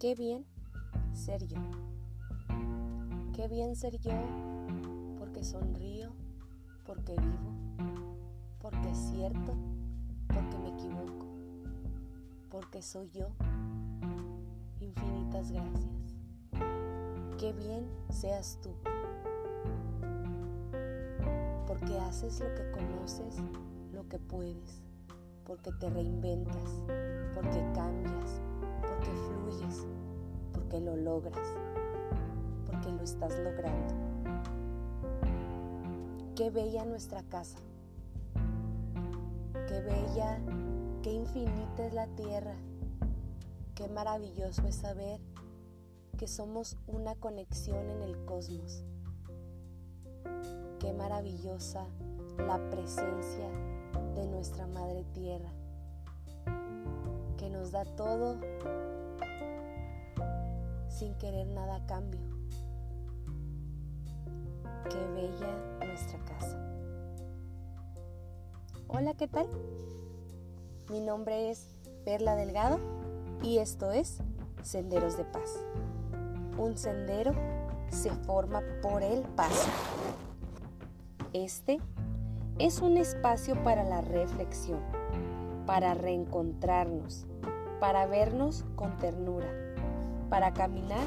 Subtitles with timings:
[0.00, 0.46] Qué bien
[1.12, 1.58] ser yo.
[3.34, 4.14] Qué bien ser yo
[5.18, 6.08] porque sonrío,
[6.86, 7.92] porque vivo,
[8.62, 9.54] porque es cierto,
[10.26, 11.26] porque me equivoco,
[12.50, 13.26] porque soy yo.
[14.80, 16.14] Infinitas gracias.
[17.38, 18.70] Qué bien seas tú.
[21.66, 23.36] Porque haces lo que conoces,
[23.92, 24.80] lo que puedes,
[25.44, 26.80] porque te reinventas,
[27.34, 28.40] porque cambias,
[29.00, 29.86] porque fluyes,
[30.52, 31.46] porque lo logras,
[32.66, 33.94] porque lo estás logrando.
[36.36, 37.58] Qué bella nuestra casa,
[39.68, 40.38] qué bella,
[41.02, 42.54] qué infinita es la tierra,
[43.74, 45.20] qué maravilloso es saber
[46.18, 48.84] que somos una conexión en el cosmos.
[50.78, 51.86] Qué maravillosa
[52.38, 53.48] la presencia
[54.14, 55.50] de nuestra Madre Tierra,
[57.60, 58.38] nos da todo
[60.88, 62.20] sin querer nada a cambio.
[64.88, 66.58] Qué bella nuestra casa.
[68.88, 69.46] Hola, ¿qué tal?
[70.88, 71.68] Mi nombre es
[72.06, 72.78] Perla Delgado
[73.42, 74.22] y esto es
[74.62, 75.62] Senderos de Paz.
[76.56, 77.34] Un sendero
[77.90, 79.68] se forma por el paso.
[81.34, 81.78] Este
[82.58, 84.80] es un espacio para la reflexión,
[85.66, 87.26] para reencontrarnos,
[87.80, 89.48] para vernos con ternura,
[90.28, 91.06] para caminar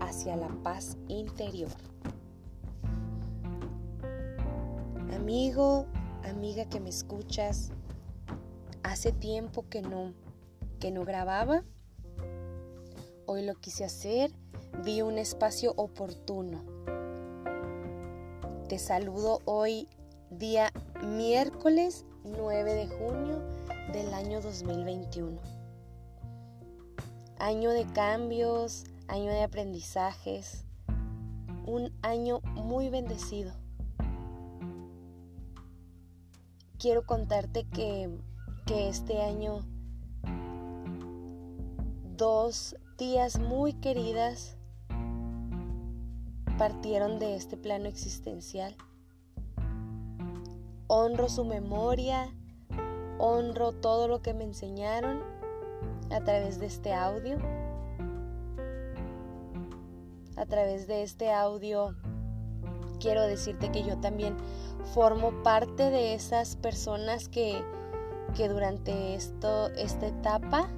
[0.00, 1.70] hacia la paz interior.
[5.14, 5.86] Amigo,
[6.28, 7.70] amiga que me escuchas,
[8.82, 10.12] hace tiempo que no
[10.80, 11.64] que no grababa.
[13.26, 14.32] Hoy lo quise hacer,
[14.84, 16.64] vi un espacio oportuno.
[18.68, 19.88] Te saludo hoy
[20.30, 20.72] día
[21.02, 23.42] miércoles 9 de junio
[23.92, 25.57] del año 2021.
[27.40, 30.64] Año de cambios, año de aprendizajes,
[31.66, 33.52] un año muy bendecido.
[36.78, 38.10] Quiero contarte que,
[38.66, 39.60] que este año
[42.16, 44.56] dos tías muy queridas
[46.58, 48.74] partieron de este plano existencial.
[50.88, 52.34] Honro su memoria,
[53.18, 55.37] honro todo lo que me enseñaron
[56.10, 57.38] a través de este audio.
[60.36, 61.94] A través de este audio
[63.00, 64.36] quiero decirte que yo también
[64.94, 67.62] formo parte de esas personas que,
[68.36, 70.68] que durante esto, esta etapa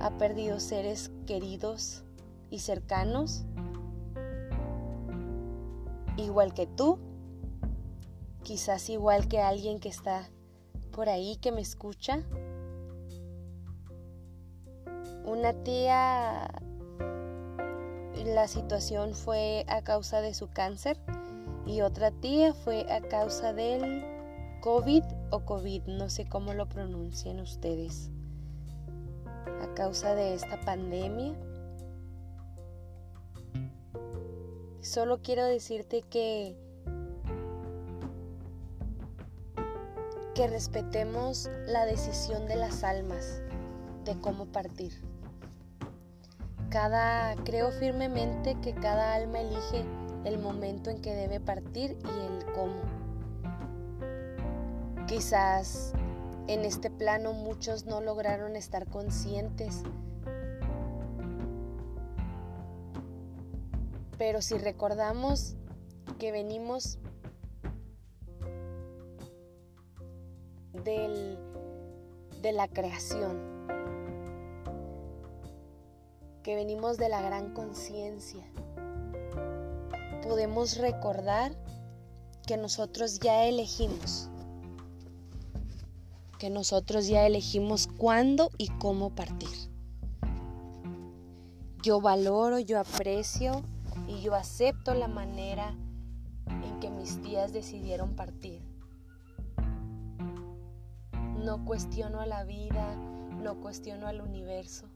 [0.00, 2.04] ha perdido seres queridos
[2.50, 3.44] y cercanos,
[6.16, 6.98] igual que tú,
[8.42, 10.28] quizás igual que alguien que está
[10.90, 12.22] por ahí que me escucha.
[15.24, 16.50] Una tía,
[18.24, 20.98] la situación fue a causa de su cáncer
[21.64, 24.04] y otra tía fue a causa del
[24.60, 28.10] COVID o COVID, no sé cómo lo pronuncian ustedes
[29.62, 31.34] a causa de esta pandemia.
[34.80, 36.56] Solo quiero decirte que
[40.34, 43.42] que respetemos la decisión de las almas
[44.04, 45.11] de cómo partir.
[46.72, 49.84] Cada creo firmemente que cada alma elige
[50.24, 52.80] el momento en que debe partir y el cómo.
[55.06, 55.92] Quizás
[56.46, 59.82] en este plano muchos no lograron estar conscientes.
[64.16, 65.56] Pero si recordamos
[66.18, 66.98] que venimos
[70.72, 71.38] del,
[72.40, 73.61] de la creación,
[76.42, 78.44] que venimos de la gran conciencia,
[80.22, 81.52] podemos recordar
[82.46, 84.28] que nosotros ya elegimos
[86.42, 89.70] que nosotros ya elegimos cuándo y cómo partir.
[91.84, 93.62] Yo valoro, yo aprecio
[94.08, 95.76] y yo acepto la manera
[96.48, 98.60] en que mis tías decidieron partir.
[101.38, 102.96] No cuestiono a la vida,
[103.40, 104.86] no cuestiono al universo.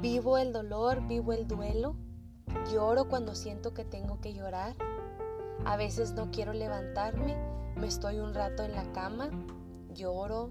[0.00, 1.96] Vivo el dolor, vivo el duelo,
[2.72, 4.76] lloro cuando siento que tengo que llorar.
[5.64, 7.36] A veces no quiero levantarme,
[7.76, 9.30] me estoy un rato en la cama
[9.96, 10.50] lloro,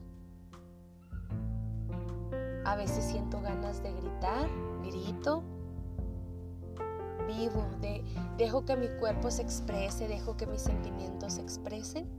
[2.65, 4.49] a veces siento ganas de gritar,
[4.83, 5.43] grito,
[7.27, 8.03] vivo, de,
[8.37, 12.09] dejo que mi cuerpo se exprese, dejo que mis sentimientos se expresen.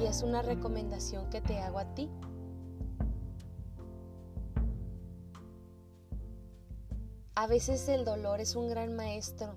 [0.00, 2.08] Y es una recomendación que te hago a ti.
[7.40, 9.56] A veces el dolor es un gran maestro.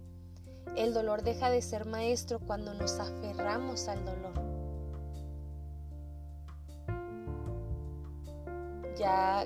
[0.78, 4.32] El dolor deja de ser maestro cuando nos aferramos al dolor.
[8.98, 9.46] Ya,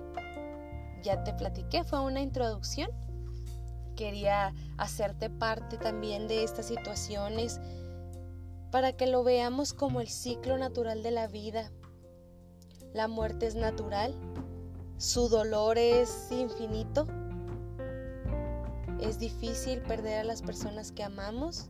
[1.02, 2.92] ya te platiqué, fue una introducción.
[3.96, 7.60] Quería hacerte parte también de estas situaciones
[8.70, 11.72] para que lo veamos como el ciclo natural de la vida.
[12.94, 14.14] La muerte es natural,
[15.00, 17.08] su dolor es infinito.
[19.08, 21.70] Es difícil perder a las personas que amamos,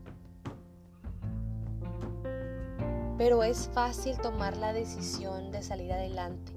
[3.16, 6.51] pero es fácil tomar la decisión de salir adelante.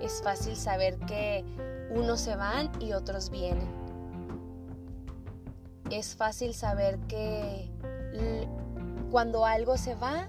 [0.00, 1.44] Es fácil saber que
[1.90, 3.68] unos se van y otros vienen.
[5.90, 7.68] Es fácil saber que
[9.10, 10.28] cuando algo se va,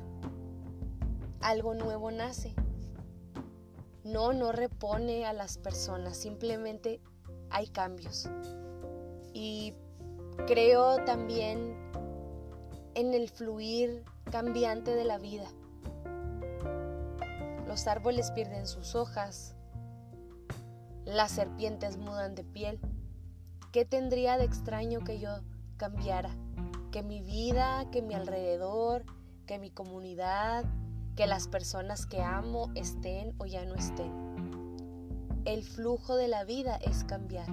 [1.41, 2.55] algo nuevo nace.
[4.03, 6.99] No, no repone a las personas, simplemente
[7.51, 8.27] hay cambios.
[9.33, 9.75] Y
[10.47, 11.75] creo también
[12.95, 15.47] en el fluir cambiante de la vida.
[17.67, 19.55] Los árboles pierden sus hojas,
[21.05, 22.79] las serpientes mudan de piel.
[23.71, 25.29] ¿Qué tendría de extraño que yo
[25.77, 26.35] cambiara?
[26.91, 29.05] que mi vida, que mi alrededor,
[29.47, 30.65] que mi comunidad,
[31.15, 34.11] que las personas que amo estén o ya no estén.
[35.45, 37.47] El flujo de la vida es cambiar.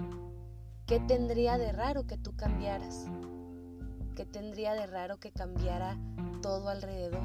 [0.89, 3.05] ¿Qué tendría de raro que tú cambiaras?
[4.17, 5.99] ¿Qué tendría de raro que cambiara
[6.41, 7.21] todo alrededor?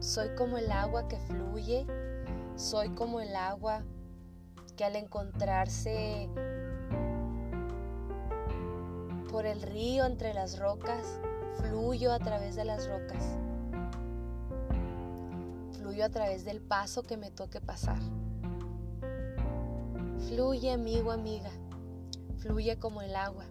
[0.00, 1.86] Soy como el agua que fluye,
[2.56, 3.84] soy como el agua
[4.76, 6.28] que al encontrarse
[9.30, 11.18] por el río entre las rocas,
[11.54, 13.38] fluyo a través de las rocas.
[16.02, 17.98] A través del paso que me toque pasar.
[20.28, 21.50] Fluye amigo, amiga.
[22.38, 23.44] Fluye como el agua.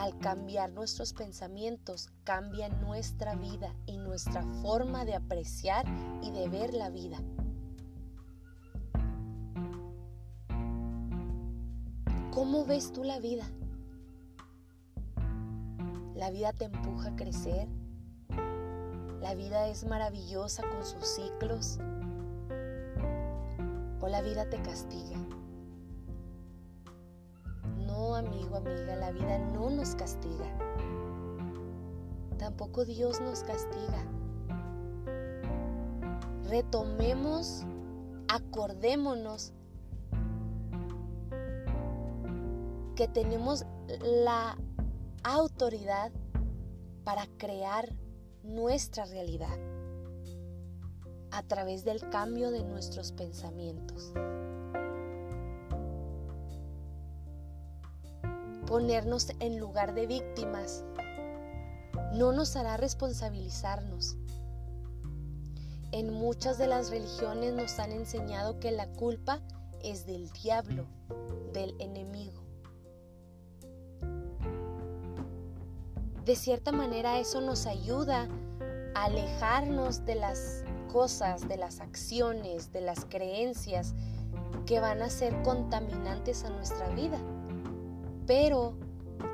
[0.00, 5.84] Al cambiar nuestros pensamientos, cambia nuestra vida y nuestra forma de apreciar
[6.22, 7.18] y de ver la vida.
[12.32, 13.44] ¿Cómo ves tú la vida?
[16.14, 17.68] La vida te empuja a crecer.
[19.20, 21.78] La vida es maravillosa con sus ciclos,
[24.00, 25.18] o la vida te castiga.
[28.20, 30.44] Amigo, amiga, la vida no nos castiga.
[32.36, 34.04] Tampoco Dios nos castiga.
[36.44, 37.64] Retomemos,
[38.28, 39.54] acordémonos
[42.94, 43.64] que tenemos
[44.02, 44.58] la
[45.22, 46.12] autoridad
[47.04, 47.88] para crear
[48.42, 49.58] nuestra realidad
[51.30, 54.12] a través del cambio de nuestros pensamientos.
[58.70, 60.84] Ponernos en lugar de víctimas
[62.14, 64.16] no nos hará responsabilizarnos.
[65.90, 69.40] En muchas de las religiones nos han enseñado que la culpa
[69.82, 70.86] es del diablo,
[71.52, 72.44] del enemigo.
[76.24, 78.28] De cierta manera eso nos ayuda
[78.94, 80.62] a alejarnos de las
[80.92, 83.94] cosas, de las acciones, de las creencias
[84.64, 87.18] que van a ser contaminantes a nuestra vida.
[88.26, 88.74] Pero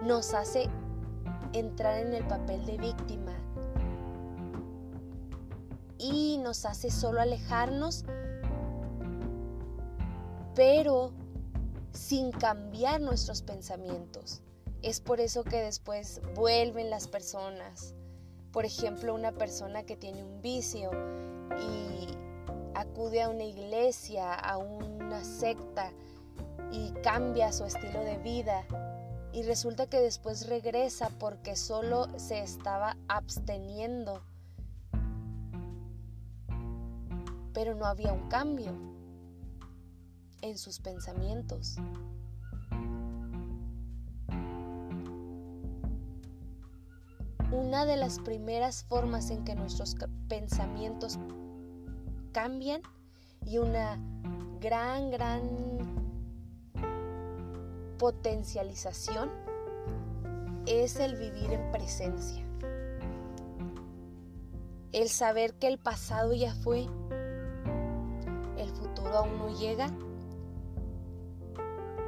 [0.03, 0.69] nos hace
[1.53, 3.33] entrar en el papel de víctima
[5.99, 8.05] y nos hace solo alejarnos,
[10.55, 11.13] pero
[11.93, 14.43] sin cambiar nuestros pensamientos.
[14.83, 17.95] Es por eso que después vuelven las personas.
[18.53, 20.91] Por ejemplo, una persona que tiene un vicio
[21.59, 22.07] y
[22.75, 25.93] acude a una iglesia, a una secta
[26.73, 28.65] y cambia su estilo de vida
[29.37, 34.23] y resulta que después regresa porque solo se estaba absteniendo.
[37.53, 38.73] Pero no había un cambio
[40.41, 41.77] en sus pensamientos.
[47.53, 49.97] Una de las primeras formas en que nuestros
[50.29, 51.19] pensamientos
[52.33, 52.81] cambian
[53.45, 53.99] y una
[54.61, 56.06] gran, gran
[57.99, 59.31] potencialización
[60.67, 62.45] es el vivir en presencia.
[64.93, 66.87] El saber que el pasado ya fue,
[68.57, 69.91] el futuro aún no llega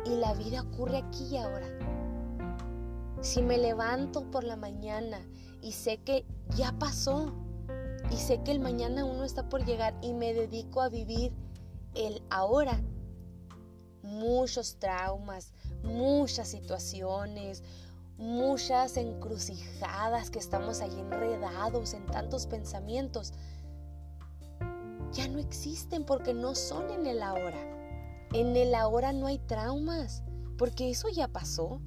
[0.05, 1.67] y la vida ocurre aquí y ahora.
[3.21, 5.21] Si me levanto por la mañana
[5.61, 6.25] y sé que
[6.57, 7.33] ya pasó
[8.11, 11.33] y sé que el mañana aún no está por llegar y me dedico a vivir
[11.95, 12.81] el ahora,
[14.03, 17.63] muchos traumas, muchas situaciones,
[18.17, 23.33] muchas encrucijadas que estamos ahí enredados en tantos pensamientos,
[25.13, 27.59] ya no existen porque no son en el ahora.
[28.33, 30.23] En el ahora no hay traumas,
[30.59, 31.81] porque eso ya pasó.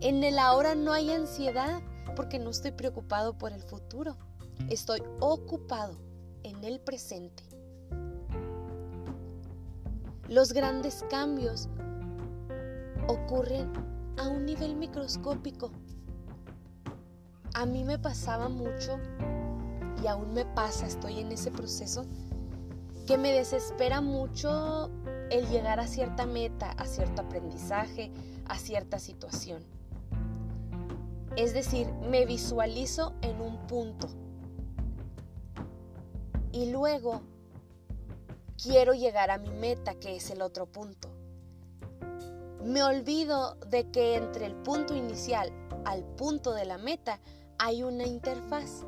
[0.00, 1.80] En el ahora no hay ansiedad,
[2.16, 4.16] porque no estoy preocupado por el futuro.
[4.68, 5.96] Estoy ocupado
[6.42, 7.44] en el presente.
[10.28, 11.68] Los grandes cambios
[13.10, 13.72] ocurren
[14.18, 15.72] a un nivel microscópico.
[17.54, 19.00] A mí me pasaba mucho
[20.02, 22.04] y aún me pasa, estoy en ese proceso,
[23.08, 24.90] que me desespera mucho
[25.30, 28.12] el llegar a cierta meta, a cierto aprendizaje,
[28.46, 29.64] a cierta situación.
[31.36, 34.08] Es decir, me visualizo en un punto
[36.52, 37.22] y luego
[38.62, 41.19] quiero llegar a mi meta, que es el otro punto
[42.64, 45.52] me olvido de que entre el punto inicial
[45.84, 47.20] al punto de la meta
[47.58, 48.84] hay una interfaz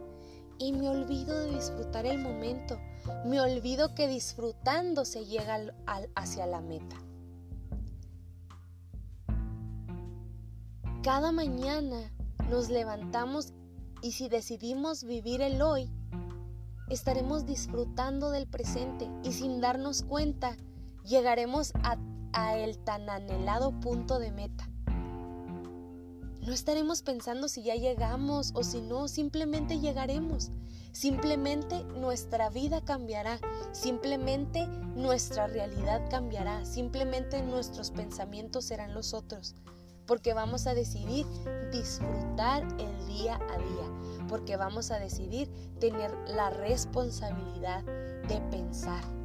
[0.58, 2.78] y me olvido de disfrutar el momento.
[3.24, 5.58] Me olvido que disfrutando se llega
[6.14, 6.96] hacia la meta.
[11.02, 12.12] Cada mañana
[12.48, 13.52] nos levantamos
[14.02, 15.90] y si decidimos vivir el hoy,
[16.88, 20.56] estaremos disfrutando del presente y sin darnos cuenta
[21.04, 21.96] llegaremos a
[22.32, 24.68] a el tan anhelado punto de meta.
[26.42, 30.50] No estaremos pensando si ya llegamos o si no, simplemente llegaremos.
[30.90, 33.38] Simplemente nuestra vida cambiará,
[33.70, 39.54] simplemente nuestra realidad cambiará, simplemente nuestros pensamientos serán los otros,
[40.04, 41.26] porque vamos a decidir
[41.70, 45.48] disfrutar el día a día, porque vamos a decidir
[45.78, 47.84] tener la responsabilidad
[48.28, 49.21] de pensar.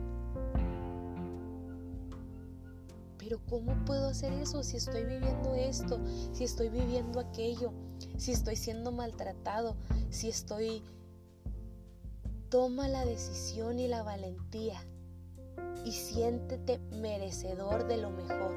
[3.28, 6.00] Pero ¿cómo puedo hacer eso si estoy viviendo esto,
[6.32, 7.74] si estoy viviendo aquello,
[8.16, 9.76] si estoy siendo maltratado,
[10.10, 10.82] si estoy...
[12.50, 14.80] Toma la decisión y la valentía
[15.84, 18.56] y siéntete merecedor de lo mejor.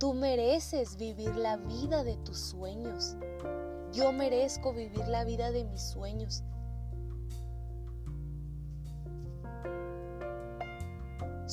[0.00, 3.14] Tú mereces vivir la vida de tus sueños.
[3.92, 6.42] Yo merezco vivir la vida de mis sueños.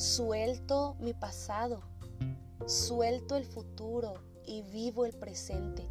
[0.02, 1.80] Suelto mi pasado,
[2.66, 5.86] suelto el futuro y vivo el presente.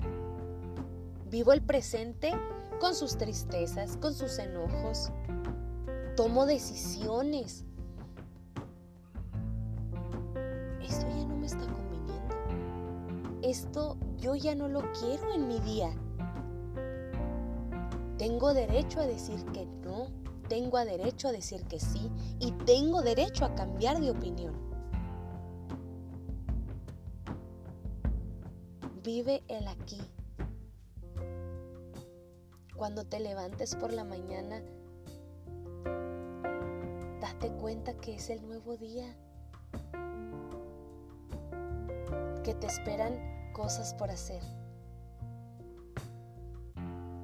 [1.30, 2.34] Vivo el presente
[2.82, 5.14] con sus tristezas, con sus enojos.
[6.18, 7.64] Tomo decisiones.
[10.82, 12.36] Esto ya no me está conviniendo.
[13.44, 15.90] Esto yo ya no lo quiero en mi día.
[18.18, 20.10] Tengo derecho a decir que no
[20.52, 24.54] tengo derecho a decir que sí y tengo derecho a cambiar de opinión.
[29.02, 30.02] Vive el aquí.
[32.76, 34.62] Cuando te levantes por la mañana,
[37.22, 39.16] date cuenta que es el nuevo día,
[42.44, 44.61] que te esperan cosas por hacer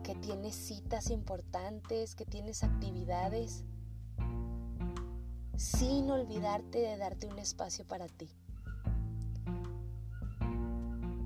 [0.08, 3.66] que tienes citas importantes, que tienes actividades,
[5.58, 8.30] sin olvidarte de darte un espacio para ti.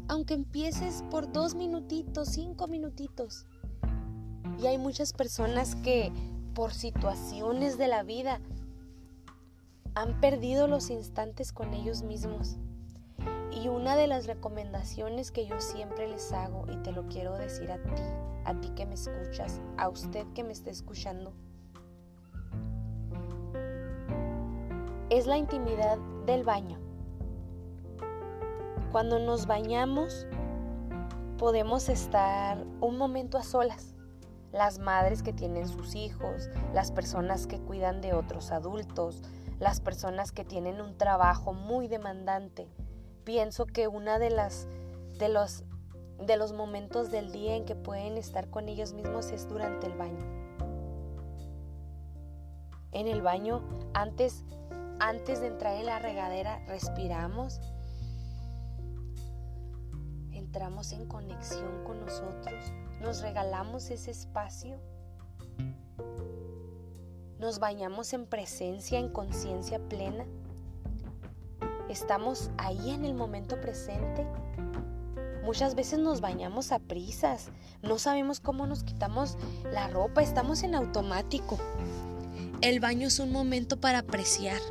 [0.08, 3.46] Aunque empieces por dos minutitos, cinco minutitos.
[4.60, 6.12] Y hay muchas personas que
[6.56, 8.42] por situaciones de la vida,
[9.94, 12.58] han perdido los instantes con ellos mismos.
[13.52, 17.72] Y una de las recomendaciones que yo siempre les hago, y te lo quiero decir
[17.72, 18.02] a ti,
[18.46, 21.34] a ti que me escuchas, a usted que me está escuchando,
[25.10, 26.80] es la intimidad del baño.
[28.92, 30.26] Cuando nos bañamos,
[31.38, 33.94] podemos estar un momento a solas.
[34.54, 39.22] Las madres que tienen sus hijos, las personas que cuidan de otros adultos,
[39.60, 42.68] las personas que tienen un trabajo muy demandante.
[43.24, 44.68] Pienso que una de las
[45.18, 45.64] de los
[46.20, 49.94] de los momentos del día en que pueden estar con ellos mismos es durante el
[49.94, 50.26] baño.
[52.92, 53.64] En el baño,
[53.94, 54.44] antes
[55.00, 57.60] antes de entrar en la regadera, respiramos.
[60.32, 62.72] Entramos en conexión con nosotros.
[63.02, 64.78] Nos regalamos ese espacio
[67.42, 70.28] nos bañamos en presencia, en conciencia plena.
[71.92, 74.26] Estamos ahí en el momento presente.
[75.44, 77.50] Muchas veces nos bañamos a prisas,
[77.84, 79.38] no sabemos cómo nos quitamos
[79.74, 81.58] la ropa, estamos en automático.
[82.62, 84.62] El baño es un momento para apreciar.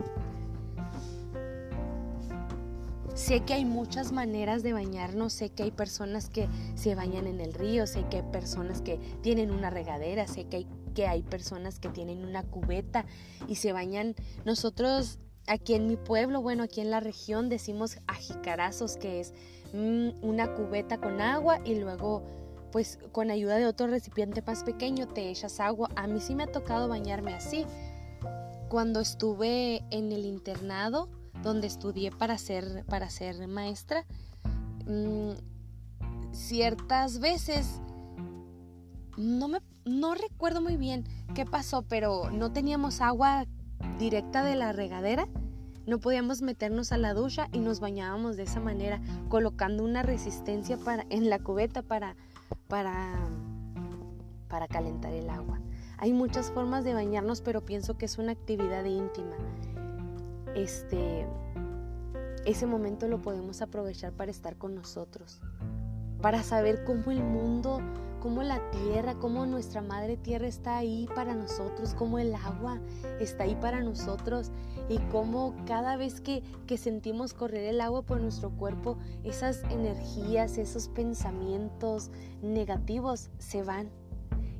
[3.12, 7.42] Sé que hay muchas maneras de bañarnos, sé que hay personas que se bañan en
[7.42, 11.22] el río, sé que hay personas que tienen una regadera, sé que hay que hay
[11.22, 13.04] personas que tienen una cubeta
[13.46, 14.16] y se bañan.
[14.44, 19.34] Nosotros aquí en mi pueblo, bueno, aquí en la región decimos ajicarazos, que es
[19.74, 22.22] mm, una cubeta con agua y luego
[22.70, 25.90] pues con ayuda de otro recipiente más pequeño te echas agua.
[25.96, 27.66] A mí sí me ha tocado bañarme así.
[28.68, 31.08] Cuando estuve en el internado,
[31.42, 34.06] donde estudié para ser, para ser maestra,
[34.86, 35.32] mm,
[36.32, 37.80] ciertas veces
[39.16, 43.46] no me no recuerdo muy bien qué pasó, pero no teníamos agua
[43.98, 45.26] directa de la regadera.
[45.90, 50.76] No podíamos meternos a la ducha y nos bañábamos de esa manera, colocando una resistencia
[50.76, 52.14] para, en la cubeta para,
[52.68, 53.12] para,
[54.46, 55.58] para calentar el agua.
[55.98, 59.34] Hay muchas formas de bañarnos, pero pienso que es una actividad íntima.
[60.54, 61.26] Este,
[62.46, 65.40] ese momento lo podemos aprovechar para estar con nosotros,
[66.22, 67.80] para saber cómo el mundo
[68.20, 72.78] cómo la tierra, cómo nuestra madre tierra está ahí para nosotros, cómo el agua
[73.18, 74.50] está ahí para nosotros
[74.88, 80.58] y cómo cada vez que, que sentimos correr el agua por nuestro cuerpo, esas energías,
[80.58, 82.10] esos pensamientos
[82.42, 83.90] negativos se van.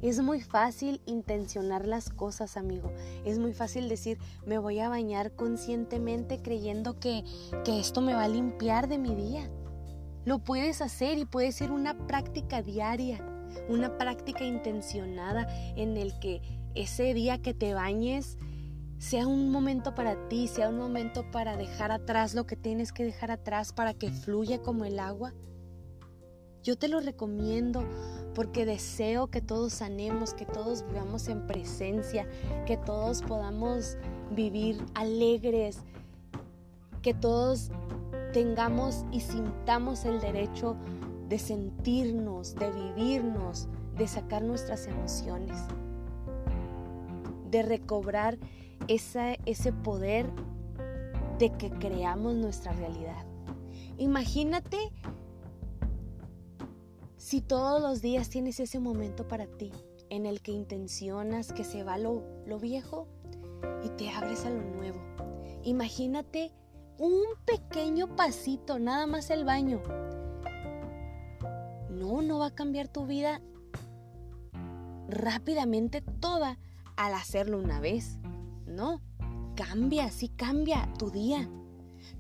[0.03, 2.91] Es muy fácil intencionar las cosas, amigo.
[3.27, 7.23] Es muy fácil decir, me voy a bañar conscientemente creyendo que,
[7.65, 9.51] que esto me va a limpiar de mi día.
[10.25, 13.30] Lo puedes hacer y puede ser una práctica diaria
[13.69, 16.41] una práctica intencionada en el que
[16.75, 18.39] ese día que te bañes
[18.99, 23.05] sea un momento para ti, sea un momento para dejar atrás lo que tienes que
[23.05, 25.33] dejar atrás para que fluya como el agua.
[26.63, 27.83] Yo te lo recomiendo
[28.35, 32.29] porque deseo que todos sanemos, que todos vivamos en presencia,
[32.67, 33.97] que todos podamos
[34.31, 35.79] vivir alegres,
[37.01, 37.71] que todos
[38.35, 40.77] tengamos y sintamos el derecho
[41.31, 45.57] de sentirnos, de vivirnos, de sacar nuestras emociones,
[47.51, 48.37] de recobrar
[48.89, 50.27] ese poder
[51.39, 53.25] de que creamos nuestra realidad.
[53.97, 54.77] Imagínate
[57.17, 59.71] si todos los días tienes ese momento para ti
[60.09, 63.07] en el que intencionas que se va lo, lo viejo
[63.85, 64.99] y te abres a lo nuevo.
[65.63, 66.51] Imagínate
[66.99, 69.81] un pequeño pasito, nada más el baño,
[72.01, 73.43] no, no va a cambiar tu vida
[75.07, 76.59] rápidamente toda
[76.97, 78.19] al hacerlo una vez.
[78.67, 79.03] No,
[79.55, 81.51] cambia, sí cambia tu día.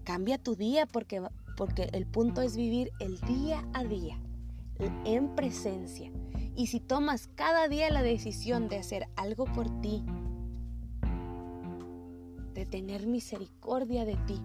[0.04, 1.22] Cambia tu día porque,
[1.56, 4.20] porque el punto es vivir el día a día,
[5.06, 6.12] en presencia.
[6.54, 10.04] Y si tomas cada día la decisión de hacer algo por ti,
[12.52, 14.42] de tener misericordia de ti,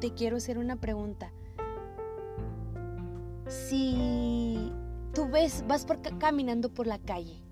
[0.00, 1.32] te quiero hacer una pregunta
[3.50, 4.72] si
[5.12, 7.42] tú ves, vas por, caminando por la calle,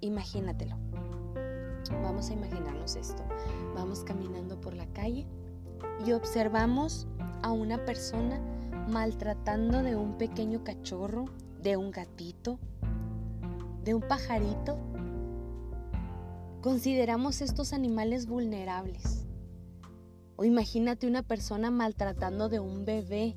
[0.00, 0.76] imagínatelo.
[2.02, 3.22] Vamos a imaginarnos esto.
[3.74, 5.26] Vamos caminando por la calle
[6.06, 7.06] y observamos
[7.42, 8.40] a una persona
[8.88, 11.26] maltratando de un pequeño cachorro,
[11.62, 12.58] de un gatito,
[13.82, 14.78] de un pajarito.
[16.60, 19.26] Consideramos estos animales vulnerables.
[20.36, 23.34] O imagínate una persona maltratando de un bebé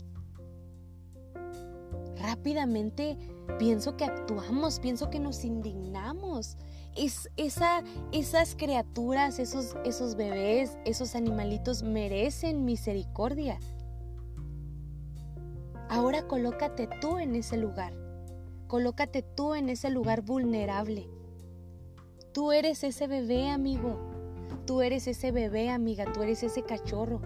[2.20, 3.18] rápidamente
[3.60, 6.58] pienso que actuamos, pienso que nos indignamos.
[6.96, 13.60] Es, esa, esas criaturas, esos, esos bebés, esos animalitos merecen misericordia.
[15.90, 17.94] Ahora colócate tú en ese lugar.
[18.68, 21.08] Colócate tú en ese lugar vulnerable.
[22.34, 23.98] Tú eres ese bebé, amigo.
[24.66, 26.12] Tú eres ese bebé, amiga.
[26.12, 27.22] Tú eres ese cachorro.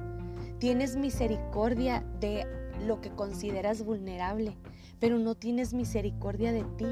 [0.60, 2.46] Tienes misericordia de
[2.86, 4.58] lo que consideras vulnerable,
[5.02, 6.86] pero no tienes misericordia de ti.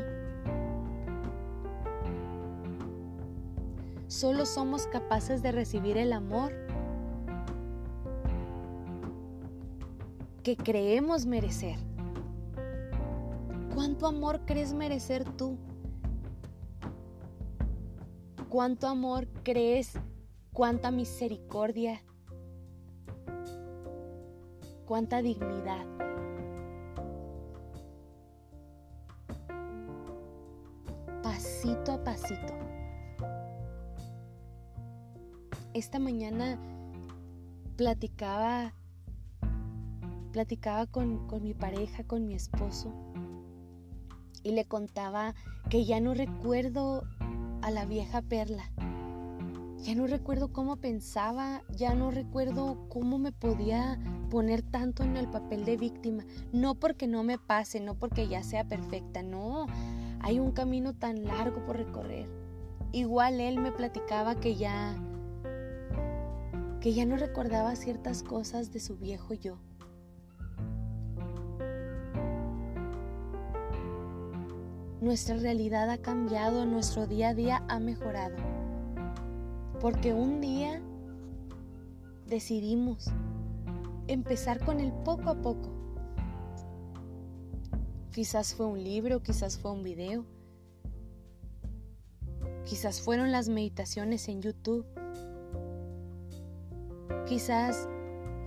[4.08, 6.52] Solo somos capaces de recibir el amor
[10.42, 11.78] que creemos merecer.
[13.76, 15.60] ¿Cuánto amor crees merecer tú?
[18.50, 19.94] ¿Cuánto amor crees?
[20.52, 22.02] ¿Cuánta misericordia?
[24.88, 25.86] ¿Cuánta dignidad?
[31.62, 32.54] Pasito a pasito.
[35.74, 36.58] Esta mañana
[37.76, 38.74] platicaba
[40.32, 42.94] platicaba con, con mi pareja, con mi esposo,
[44.42, 45.36] y le contaba
[45.70, 47.04] que ya no recuerdo
[47.62, 48.72] a la vieja perla.
[49.80, 55.28] Ya no recuerdo cómo pensaba, ya no recuerdo cómo me podía poner tanto en el
[55.28, 56.24] papel de víctima.
[56.54, 59.68] No porque no me pase, no porque ya sea perfecta, no.
[60.22, 62.28] Hay un camino tan largo por recorrer.
[62.92, 64.96] Igual él me platicaba que ya
[66.82, 69.58] que ya no recordaba ciertas cosas de su viejo yo.
[75.02, 78.36] Nuestra realidad ha cambiado, nuestro día a día ha mejorado.
[79.80, 80.82] Porque un día
[82.28, 83.10] decidimos
[84.08, 85.79] empezar con el poco a poco.
[88.20, 90.26] Quizás fue un libro, quizás fue un video,
[92.66, 94.86] quizás fueron las meditaciones en YouTube,
[97.26, 97.88] quizás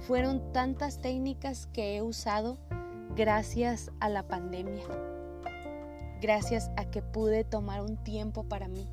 [0.01, 2.59] fueron tantas técnicas que he usado
[3.17, 4.85] gracias a la pandemia.
[6.21, 8.87] Gracias a que pude tomar un tiempo para mí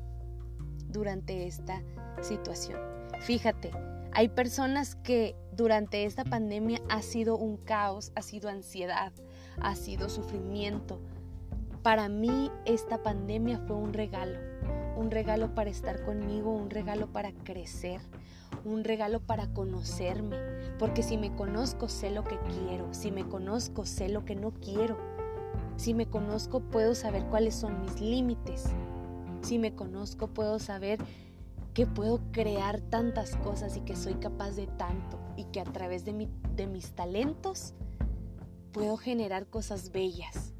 [0.88, 1.82] durante esta
[2.22, 2.80] situación.
[3.20, 3.70] Fíjate,
[4.12, 9.12] hay personas que durante esta pandemia ha sido un caos, ha sido ansiedad,
[9.60, 10.98] ha sido sufrimiento.
[11.82, 14.38] Para mí esta pandemia fue un regalo,
[14.96, 18.00] un regalo para estar conmigo, un regalo para crecer,
[18.64, 20.36] un regalo para conocerme,
[20.78, 24.52] porque si me conozco sé lo que quiero, si me conozco sé lo que no
[24.52, 24.98] quiero.
[25.76, 28.66] Si me conozco, puedo saber cuáles son mis límites.
[29.40, 30.98] Si me conozco, puedo saber
[31.72, 36.04] que puedo crear tantas cosas y que soy capaz de tanto y que a través
[36.04, 37.72] de, de mis talentos
[38.72, 40.52] puedo generar cosas bellas.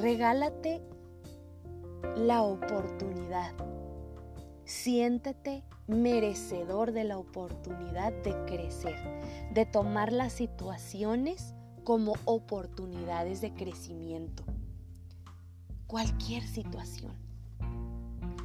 [0.00, 0.82] Regálate
[2.16, 3.52] la oportunidad.
[4.64, 8.96] Siéntete merecedor de la oportunidad de crecer,
[9.52, 14.44] de tomar las situaciones como oportunidades de crecimiento.
[15.86, 17.12] Cualquier situación.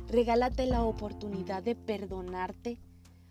[0.07, 2.79] Regálate la oportunidad de perdonarte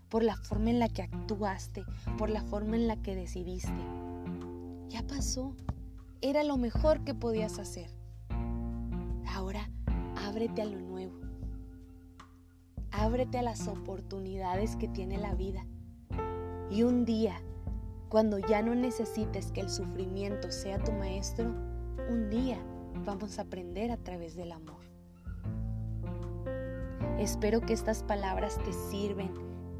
[0.08, 1.84] por la forma en la que actuaste,
[2.18, 3.72] por la forma en la que decidiste.
[4.88, 5.54] Ya pasó.
[6.20, 7.90] Era lo mejor que podías hacer.
[9.26, 9.70] Ahora
[10.16, 11.14] ábrete a lo nuevo.
[12.90, 15.66] Ábrete a las oportunidades que tiene la vida.
[16.70, 17.40] Y un día
[18.08, 21.52] cuando ya no necesites que el sufrimiento sea tu maestro,
[22.08, 22.58] un día
[23.04, 24.80] vamos a aprender a través del amor.
[27.18, 29.32] Espero que estas palabras te sirven,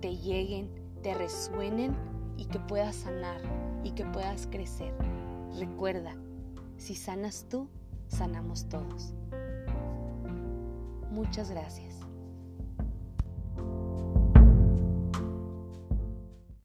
[0.07, 0.71] te lleguen,
[1.03, 1.93] te resuenen
[2.37, 3.41] y que puedas sanar
[3.83, 4.95] y que puedas crecer.
[5.59, 6.15] Recuerda,
[6.77, 7.69] si sanas tú,
[8.07, 9.15] sanamos todos.
[11.11, 12.06] Muchas gracias.